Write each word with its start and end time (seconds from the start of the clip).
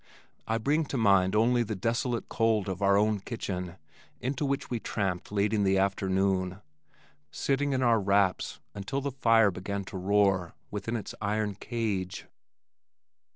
I 0.47 0.57
bring 0.57 0.85
to 0.85 0.97
mind 0.97 1.35
only 1.35 1.61
the 1.61 1.75
desolate 1.75 2.27
cold 2.27 2.67
of 2.67 2.81
our 2.81 2.97
own 2.97 3.19
kitchen 3.19 3.75
into 4.19 4.47
which 4.47 4.71
we 4.71 4.79
tramped 4.79 5.31
late 5.31 5.53
in 5.53 5.61
the 5.63 5.77
afternoon, 5.77 6.59
sitting 7.29 7.71
in 7.73 7.83
our 7.83 7.99
wraps 7.99 8.59
until 8.73 9.01
the 9.01 9.11
fire 9.11 9.51
began 9.51 9.83
to 9.83 9.97
roar 9.97 10.55
within 10.71 10.95
its 10.95 11.13
iron 11.21 11.53
cage. 11.53 12.25